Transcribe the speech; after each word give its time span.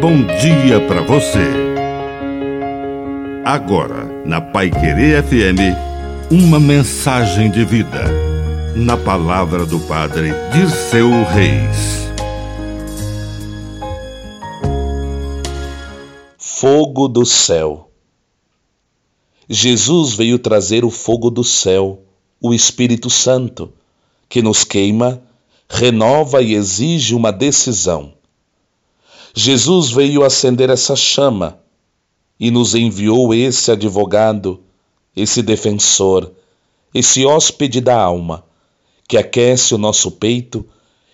bom 0.00 0.16
dia 0.40 0.80
para 0.88 1.02
você. 1.02 1.44
Agora, 3.44 4.06
na 4.24 4.40
Pai 4.40 4.70
Querer 4.70 5.22
FM, 5.22 5.76
uma 6.30 6.58
mensagem 6.58 7.50
de 7.50 7.66
vida. 7.66 8.04
Na 8.74 8.96
palavra 8.96 9.66
do 9.66 9.78
Padre 9.80 10.30
Dirceu 10.54 11.10
Reis. 11.24 12.08
Fogo 16.38 17.06
do 17.06 17.26
céu. 17.26 17.90
Jesus 19.50 20.14
veio 20.14 20.38
trazer 20.38 20.82
o 20.82 20.90
fogo 20.90 21.28
do 21.28 21.44
céu, 21.44 22.00
o 22.40 22.54
Espírito 22.54 23.10
Santo, 23.10 23.70
que 24.30 24.40
nos 24.40 24.64
queima, 24.64 25.20
renova 25.68 26.40
e 26.40 26.54
exige 26.54 27.14
uma 27.14 27.30
decisão 27.30 28.18
Jesus 29.34 29.90
veio 29.90 30.24
acender 30.24 30.70
essa 30.70 30.96
chama 30.96 31.60
e 32.38 32.50
nos 32.50 32.74
enviou 32.74 33.32
esse 33.32 33.70
advogado, 33.70 34.60
esse 35.14 35.40
defensor, 35.40 36.32
esse 36.92 37.24
hóspede 37.24 37.80
da 37.80 37.96
alma, 37.96 38.44
que 39.06 39.16
aquece 39.16 39.74
o 39.74 39.78
nosso 39.78 40.10
peito 40.10 40.66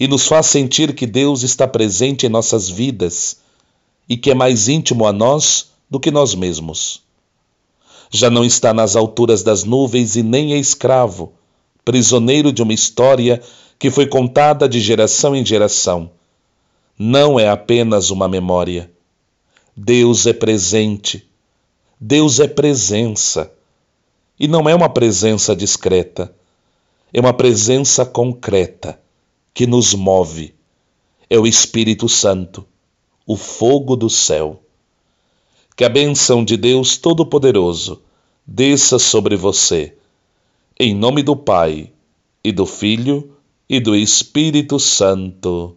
e 0.00 0.08
nos 0.08 0.26
faz 0.26 0.46
sentir 0.46 0.94
que 0.94 1.06
Deus 1.06 1.42
está 1.42 1.68
presente 1.68 2.24
em 2.24 2.30
nossas 2.30 2.68
vidas 2.68 3.38
e 4.08 4.16
que 4.16 4.30
é 4.30 4.34
mais 4.34 4.68
íntimo 4.68 5.06
a 5.06 5.12
nós 5.12 5.70
do 5.90 6.00
que 6.00 6.10
nós 6.10 6.34
mesmos. 6.34 7.02
Já 8.10 8.30
não 8.30 8.44
está 8.44 8.72
nas 8.72 8.96
alturas 8.96 9.42
das 9.42 9.64
nuvens 9.64 10.16
e 10.16 10.22
nem 10.22 10.54
é 10.54 10.56
escravo, 10.56 11.32
prisioneiro 11.84 12.52
de 12.52 12.62
uma 12.62 12.72
história 12.72 13.42
que 13.78 13.90
foi 13.90 14.06
contada 14.06 14.66
de 14.66 14.80
geração 14.80 15.36
em 15.36 15.44
geração 15.44 16.10
não 16.98 17.38
é 17.38 17.48
apenas 17.48 18.10
uma 18.10 18.28
memória. 18.28 18.90
Deus 19.76 20.26
é 20.26 20.32
presente. 20.32 21.24
Deus 22.00 22.40
é 22.40 22.48
presença. 22.48 23.52
E 24.38 24.48
não 24.48 24.68
é 24.68 24.74
uma 24.74 24.88
presença 24.88 25.54
discreta, 25.54 26.32
é 27.12 27.20
uma 27.20 27.32
presença 27.32 28.06
concreta 28.06 29.00
que 29.52 29.66
nos 29.66 29.94
move. 29.94 30.54
É 31.28 31.38
o 31.38 31.46
Espírito 31.46 32.08
Santo, 32.08 32.64
o 33.26 33.36
fogo 33.36 33.96
do 33.96 34.08
céu. 34.08 34.62
Que 35.76 35.84
a 35.84 35.88
bênção 35.88 36.44
de 36.44 36.56
Deus 36.56 36.96
Todo-Poderoso 36.96 38.02
desça 38.46 38.98
sobre 38.98 39.36
você. 39.36 39.96
Em 40.78 40.94
nome 40.94 41.22
do 41.22 41.36
Pai, 41.36 41.92
e 42.42 42.52
do 42.52 42.64
Filho, 42.64 43.36
e 43.68 43.80
do 43.80 43.94
Espírito 43.94 44.78
Santo. 44.78 45.76